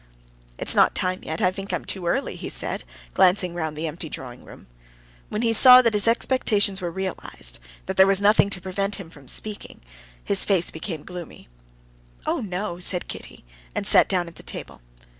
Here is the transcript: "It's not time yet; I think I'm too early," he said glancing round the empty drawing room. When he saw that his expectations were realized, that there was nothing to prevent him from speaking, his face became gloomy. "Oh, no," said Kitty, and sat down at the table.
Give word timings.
"It's 0.57 0.73
not 0.73 0.95
time 0.95 1.19
yet; 1.21 1.41
I 1.41 1.51
think 1.51 1.71
I'm 1.71 1.85
too 1.85 2.07
early," 2.07 2.35
he 2.35 2.49
said 2.49 2.85
glancing 3.13 3.53
round 3.53 3.77
the 3.77 3.85
empty 3.85 4.09
drawing 4.09 4.43
room. 4.43 4.65
When 5.29 5.43
he 5.43 5.53
saw 5.53 5.83
that 5.83 5.93
his 5.93 6.07
expectations 6.07 6.81
were 6.81 6.89
realized, 6.89 7.59
that 7.85 7.97
there 7.97 8.07
was 8.07 8.19
nothing 8.19 8.49
to 8.49 8.61
prevent 8.61 8.95
him 8.95 9.11
from 9.11 9.27
speaking, 9.27 9.79
his 10.23 10.43
face 10.43 10.71
became 10.71 11.03
gloomy. 11.03 11.49
"Oh, 12.25 12.39
no," 12.41 12.79
said 12.79 13.07
Kitty, 13.07 13.45
and 13.75 13.85
sat 13.85 14.09
down 14.09 14.27
at 14.27 14.37
the 14.37 14.41
table. 14.41 14.81